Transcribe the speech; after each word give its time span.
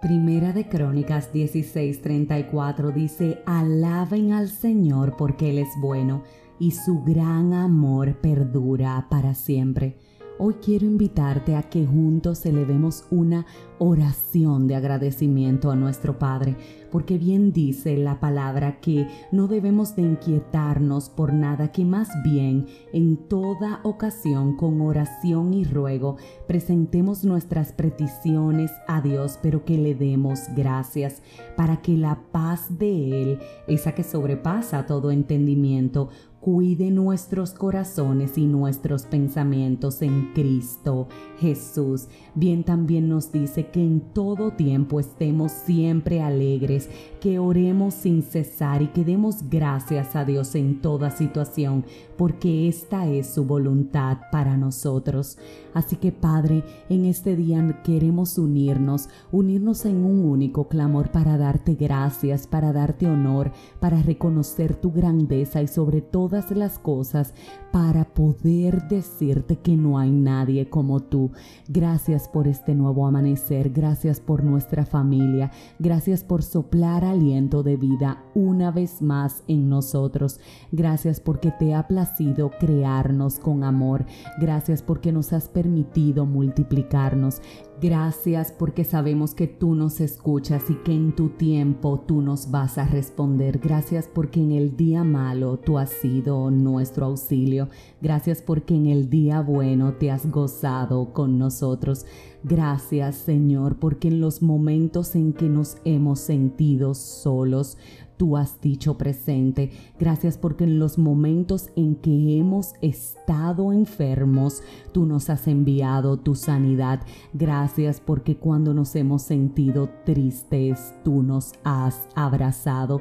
Primera 0.00 0.54
de 0.54 0.66
Crónicas 0.66 1.30
16:34 1.30 2.90
dice, 2.90 3.42
alaben 3.44 4.32
al 4.32 4.48
Señor 4.48 5.14
porque 5.18 5.50
Él 5.50 5.58
es 5.58 5.68
bueno 5.78 6.22
y 6.58 6.70
su 6.70 7.02
gran 7.02 7.52
amor 7.52 8.14
perdura 8.22 9.08
para 9.10 9.34
siempre. 9.34 9.98
Hoy 10.38 10.54
quiero 10.54 10.86
invitarte 10.86 11.54
a 11.54 11.64
que 11.64 11.84
juntos 11.84 12.46
elevemos 12.46 13.04
una 13.10 13.44
oración 13.80 14.68
de 14.68 14.76
agradecimiento 14.76 15.70
a 15.70 15.76
nuestro 15.76 16.18
Padre, 16.18 16.54
porque 16.92 17.16
bien 17.16 17.50
dice 17.50 17.96
la 17.96 18.20
palabra 18.20 18.78
que 18.80 19.08
no 19.32 19.48
debemos 19.48 19.96
de 19.96 20.02
inquietarnos 20.02 21.08
por 21.08 21.32
nada, 21.32 21.72
que 21.72 21.86
más 21.86 22.10
bien 22.22 22.66
en 22.92 23.16
toda 23.16 23.80
ocasión 23.82 24.56
con 24.56 24.82
oración 24.82 25.54
y 25.54 25.64
ruego 25.64 26.16
presentemos 26.46 27.24
nuestras 27.24 27.72
peticiones 27.72 28.70
a 28.86 29.00
Dios, 29.00 29.38
pero 29.42 29.64
que 29.64 29.78
le 29.78 29.94
demos 29.94 30.40
gracias 30.54 31.22
para 31.56 31.80
que 31.80 31.96
la 31.96 32.20
paz 32.32 32.78
de 32.78 33.22
Él, 33.22 33.38
esa 33.66 33.92
que 33.92 34.04
sobrepasa 34.04 34.84
todo 34.84 35.10
entendimiento, 35.10 36.10
cuide 36.40 36.90
nuestros 36.90 37.52
corazones 37.52 38.38
y 38.38 38.46
nuestros 38.46 39.04
pensamientos 39.04 40.00
en 40.02 40.32
Cristo 40.32 41.06
Jesús. 41.38 42.08
Bien 42.34 42.64
también 42.64 43.08
nos 43.08 43.30
dice 43.30 43.69
que 43.72 43.80
en 43.80 44.00
todo 44.00 44.52
tiempo 44.52 45.00
estemos 45.00 45.52
siempre 45.52 46.22
alegres, 46.22 46.88
que 47.20 47.38
oremos 47.38 47.94
sin 47.94 48.22
cesar 48.22 48.82
y 48.82 48.88
que 48.88 49.04
demos 49.04 49.48
gracias 49.48 50.16
a 50.16 50.24
Dios 50.24 50.54
en 50.54 50.80
toda 50.80 51.10
situación, 51.10 51.84
porque 52.16 52.68
esta 52.68 53.06
es 53.06 53.28
su 53.28 53.44
voluntad 53.44 54.18
para 54.30 54.56
nosotros. 54.56 55.38
Así 55.74 55.96
que 55.96 56.12
Padre, 56.12 56.64
en 56.88 57.04
este 57.04 57.36
día 57.36 57.80
queremos 57.84 58.38
unirnos, 58.38 59.08
unirnos 59.30 59.84
en 59.84 60.04
un 60.04 60.24
único 60.24 60.68
clamor 60.68 61.10
para 61.10 61.36
darte 61.36 61.74
gracias, 61.74 62.46
para 62.46 62.72
darte 62.72 63.06
honor, 63.06 63.52
para 63.78 64.02
reconocer 64.02 64.74
tu 64.74 64.90
grandeza 64.92 65.62
y 65.62 65.68
sobre 65.68 66.00
todas 66.00 66.50
las 66.50 66.78
cosas, 66.78 67.34
para 67.72 68.04
poder 68.04 68.88
decirte 68.88 69.56
que 69.56 69.76
no 69.76 69.98
hay 69.98 70.10
nadie 70.10 70.68
como 70.68 71.00
tú. 71.00 71.30
Gracias 71.68 72.28
por 72.28 72.48
este 72.48 72.74
nuevo 72.74 73.06
amanecer, 73.06 73.59
gracias 73.68 74.20
por 74.20 74.42
nuestra 74.42 74.86
familia, 74.86 75.50
gracias 75.78 76.24
por 76.24 76.42
soplar 76.42 77.04
aliento 77.04 77.62
de 77.62 77.76
vida 77.76 78.24
una 78.34 78.70
vez 78.70 79.02
más 79.02 79.42
en 79.48 79.68
nosotros. 79.68 80.40
Gracias 80.72 81.20
porque 81.20 81.50
te 81.50 81.74
ha 81.74 81.86
placido 81.86 82.50
crearnos 82.58 83.38
con 83.38 83.64
amor. 83.64 84.06
Gracias 84.40 84.82
porque 84.82 85.12
nos 85.12 85.32
has 85.32 85.48
permitido 85.48 86.24
multiplicarnos. 86.24 87.42
Gracias 87.80 88.52
porque 88.52 88.84
sabemos 88.84 89.34
que 89.34 89.46
tú 89.46 89.74
nos 89.74 90.00
escuchas 90.00 90.68
y 90.68 90.74
que 90.74 90.92
en 90.92 91.12
tu 91.16 91.30
tiempo 91.30 91.98
tú 92.00 92.20
nos 92.20 92.50
vas 92.50 92.76
a 92.76 92.84
responder. 92.84 93.58
Gracias 93.58 94.06
porque 94.06 94.38
en 94.38 94.52
el 94.52 94.76
día 94.76 95.02
malo 95.02 95.56
tú 95.56 95.78
has 95.78 95.88
sido 95.88 96.50
nuestro 96.50 97.06
auxilio. 97.06 97.70
Gracias 98.02 98.42
porque 98.42 98.74
en 98.74 98.84
el 98.84 99.08
día 99.08 99.40
bueno 99.40 99.94
te 99.94 100.10
has 100.10 100.30
gozado 100.30 101.14
con 101.14 101.38
nosotros. 101.38 102.04
Gracias 102.44 103.16
Señor 103.16 103.76
porque 103.76 104.08
en 104.08 104.20
los 104.20 104.42
momentos 104.42 105.14
en 105.14 105.32
que 105.32 105.48
nos 105.48 105.78
hemos 105.86 106.20
sentido 106.20 106.92
solos, 106.92 107.78
tú 108.20 108.36
has 108.36 108.60
dicho 108.60 108.98
presente. 108.98 109.70
Gracias 109.98 110.36
porque 110.36 110.64
en 110.64 110.78
los 110.78 110.98
momentos 110.98 111.70
en 111.74 111.94
que 111.94 112.36
hemos 112.36 112.74
estado 112.82 113.72
enfermos, 113.72 114.62
tú 114.92 115.06
nos 115.06 115.30
has 115.30 115.48
enviado 115.48 116.18
tu 116.18 116.34
sanidad. 116.34 117.00
Gracias 117.32 117.98
porque 117.98 118.36
cuando 118.36 118.74
nos 118.74 118.94
hemos 118.94 119.22
sentido 119.22 119.88
tristes, 120.04 120.92
tú 121.02 121.22
nos 121.22 121.54
has 121.64 122.08
abrazado. 122.14 123.00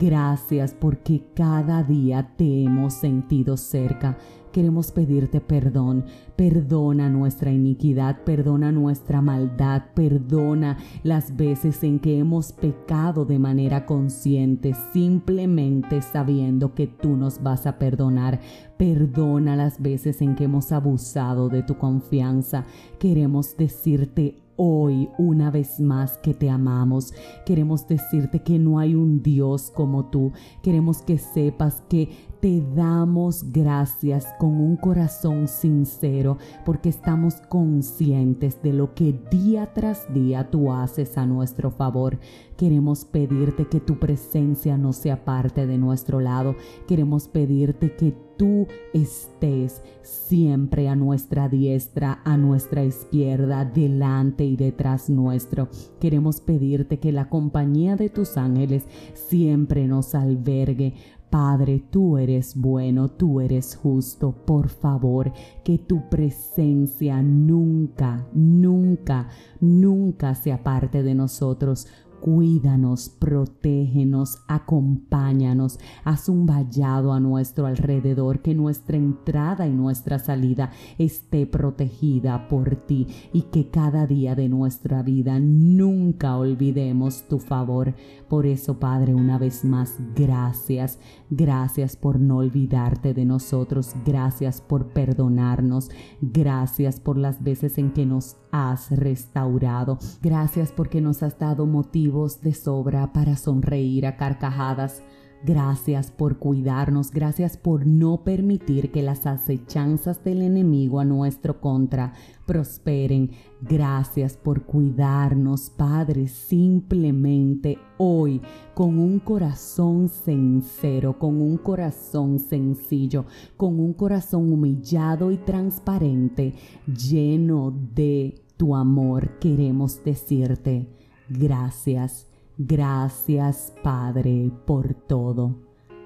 Gracias 0.00 0.72
porque 0.72 1.22
cada 1.34 1.82
día 1.82 2.32
te 2.38 2.64
hemos 2.64 2.94
sentido 2.94 3.58
cerca 3.58 4.16
queremos 4.54 4.92
pedirte 4.92 5.40
perdón. 5.40 6.04
Perdona 6.36 7.10
nuestra 7.10 7.50
iniquidad, 7.50 8.22
perdona 8.22 8.70
nuestra 8.70 9.20
maldad, 9.20 9.82
perdona 9.94 10.78
las 11.02 11.36
veces 11.36 11.82
en 11.82 11.98
que 11.98 12.18
hemos 12.18 12.52
pecado 12.52 13.24
de 13.24 13.40
manera 13.40 13.84
consciente, 13.84 14.72
simplemente 14.92 16.00
sabiendo 16.02 16.72
que 16.72 16.86
tú 16.86 17.16
nos 17.16 17.42
vas 17.42 17.66
a 17.66 17.78
perdonar. 17.78 18.38
Perdona 18.76 19.56
las 19.56 19.82
veces 19.82 20.22
en 20.22 20.36
que 20.36 20.44
hemos 20.44 20.70
abusado 20.70 21.48
de 21.48 21.64
tu 21.64 21.76
confianza. 21.76 22.64
Queremos 23.00 23.56
decirte 23.56 24.44
hoy 24.56 25.08
una 25.18 25.50
vez 25.50 25.80
más 25.80 26.18
que 26.18 26.34
te 26.34 26.50
amamos. 26.50 27.12
Queremos 27.44 27.86
decirte 27.88 28.40
que 28.40 28.58
no 28.58 28.78
hay 28.78 28.94
un 28.94 29.22
Dios 29.22 29.72
como 29.74 30.06
tú. 30.06 30.32
Queremos 30.62 31.02
que 31.02 31.18
sepas 31.18 31.82
que 31.88 32.10
te 32.44 32.62
damos 32.76 33.52
gracias 33.52 34.26
con 34.38 34.60
un 34.60 34.76
corazón 34.76 35.48
sincero 35.48 36.36
porque 36.66 36.90
estamos 36.90 37.36
conscientes 37.48 38.60
de 38.62 38.74
lo 38.74 38.92
que 38.94 39.18
día 39.30 39.72
tras 39.72 40.12
día 40.12 40.50
tú 40.50 40.70
haces 40.70 41.16
a 41.16 41.24
nuestro 41.24 41.70
favor. 41.70 42.18
Queremos 42.58 43.06
pedirte 43.06 43.66
que 43.66 43.80
tu 43.80 43.98
presencia 43.98 44.76
no 44.76 44.92
sea 44.92 45.24
parte 45.24 45.66
de 45.66 45.78
nuestro 45.78 46.20
lado. 46.20 46.54
Queremos 46.86 47.28
pedirte 47.28 47.96
que 47.96 48.14
tú 48.36 48.66
estés 48.92 49.82
siempre 50.02 50.88
a 50.88 50.96
nuestra 50.96 51.48
diestra, 51.48 52.20
a 52.24 52.36
nuestra 52.36 52.84
izquierda, 52.84 53.64
delante 53.64 54.44
y 54.44 54.56
detrás 54.56 55.08
nuestro. 55.08 55.68
Queremos 55.98 56.42
pedirte 56.42 56.98
que 56.98 57.10
la 57.10 57.30
compañía 57.30 57.96
de 57.96 58.10
tus 58.10 58.36
ángeles 58.36 58.84
siempre 59.14 59.86
nos 59.86 60.14
albergue 60.14 60.94
Padre, 61.34 61.82
tú 61.90 62.16
eres 62.16 62.54
bueno, 62.54 63.08
tú 63.10 63.40
eres 63.40 63.74
justo. 63.74 64.30
Por 64.46 64.68
favor, 64.68 65.32
que 65.64 65.78
tu 65.78 66.08
presencia 66.08 67.20
nunca, 67.22 68.24
nunca, 68.32 69.28
nunca 69.58 70.36
se 70.36 70.52
aparte 70.52 71.02
de 71.02 71.16
nosotros 71.16 71.88
cuídanos, 72.24 73.10
protégenos, 73.10 74.38
acompáñanos, 74.48 75.78
haz 76.04 76.30
un 76.30 76.46
vallado 76.46 77.12
a 77.12 77.20
nuestro 77.20 77.66
alrededor, 77.66 78.40
que 78.40 78.54
nuestra 78.54 78.96
entrada 78.96 79.68
y 79.68 79.72
nuestra 79.72 80.18
salida 80.18 80.70
esté 80.96 81.46
protegida 81.46 82.48
por 82.48 82.76
ti 82.76 83.08
y 83.34 83.42
que 83.42 83.68
cada 83.68 84.06
día 84.06 84.34
de 84.34 84.48
nuestra 84.48 85.02
vida 85.02 85.38
nunca 85.38 86.38
olvidemos 86.38 87.28
tu 87.28 87.38
favor. 87.38 87.94
Por 88.30 88.46
eso, 88.46 88.80
Padre, 88.80 89.14
una 89.14 89.36
vez 89.36 89.62
más, 89.62 89.98
gracias, 90.16 90.98
gracias 91.28 91.94
por 91.94 92.18
no 92.18 92.38
olvidarte 92.38 93.12
de 93.12 93.26
nosotros, 93.26 93.94
gracias 94.06 94.62
por 94.62 94.94
perdonarnos, 94.94 95.90
gracias 96.22 97.00
por 97.00 97.18
las 97.18 97.42
veces 97.42 97.76
en 97.76 97.92
que 97.92 98.06
nos 98.06 98.38
has 98.54 98.88
restaurado, 98.92 99.98
gracias 100.22 100.70
porque 100.70 101.00
nos 101.00 101.24
has 101.24 101.36
dado 101.40 101.66
motivo 101.66 102.28
de 102.40 102.54
sobra 102.54 103.12
para 103.12 103.36
sonreír 103.36 104.06
a 104.06 104.16
carcajadas. 104.16 105.02
Gracias 105.44 106.10
por 106.10 106.38
cuidarnos, 106.38 107.10
gracias 107.10 107.58
por 107.58 107.84
no 107.84 108.24
permitir 108.24 108.90
que 108.92 109.02
las 109.02 109.26
acechanzas 109.26 110.24
del 110.24 110.40
enemigo 110.40 111.00
a 111.00 111.04
nuestro 111.04 111.60
contra 111.60 112.14
prosperen. 112.46 113.32
Gracias 113.60 114.38
por 114.38 114.62
cuidarnos, 114.62 115.68
Padre, 115.68 116.28
simplemente 116.28 117.76
hoy 117.98 118.40
con 118.72 118.98
un 118.98 119.18
corazón 119.18 120.08
sincero, 120.08 121.18
con 121.18 121.42
un 121.42 121.58
corazón 121.58 122.38
sencillo, 122.38 123.26
con 123.58 123.80
un 123.80 123.92
corazón 123.92 124.50
humillado 124.50 125.30
y 125.30 125.36
transparente, 125.36 126.54
lleno 126.86 127.70
de 127.94 128.43
tu 128.56 128.74
amor, 128.74 129.38
queremos 129.38 130.02
decirte 130.04 130.88
Gracias, 131.28 132.26
gracias 132.58 133.72
Padre 133.82 134.50
por 134.66 134.94
todo. 134.94 135.54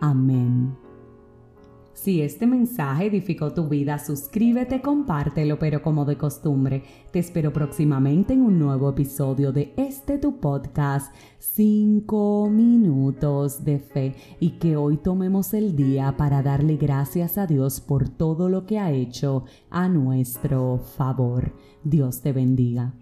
Amén. 0.00 0.87
Si 2.08 2.22
este 2.22 2.46
mensaje 2.46 3.04
edificó 3.04 3.52
tu 3.52 3.68
vida, 3.68 3.98
suscríbete, 3.98 4.80
compártelo, 4.80 5.58
pero 5.58 5.82
como 5.82 6.06
de 6.06 6.16
costumbre, 6.16 6.82
te 7.10 7.18
espero 7.18 7.52
próximamente 7.52 8.32
en 8.32 8.40
un 8.40 8.58
nuevo 8.58 8.88
episodio 8.88 9.52
de 9.52 9.74
este 9.76 10.16
tu 10.16 10.40
podcast, 10.40 11.14
5 11.38 12.48
minutos 12.48 13.62
de 13.62 13.78
fe, 13.78 14.14
y 14.40 14.52
que 14.52 14.78
hoy 14.78 14.96
tomemos 14.96 15.52
el 15.52 15.76
día 15.76 16.16
para 16.16 16.42
darle 16.42 16.78
gracias 16.78 17.36
a 17.36 17.46
Dios 17.46 17.82
por 17.82 18.08
todo 18.08 18.48
lo 18.48 18.64
que 18.64 18.78
ha 18.78 18.90
hecho 18.90 19.44
a 19.68 19.90
nuestro 19.90 20.78
favor. 20.78 21.52
Dios 21.84 22.22
te 22.22 22.32
bendiga. 22.32 22.94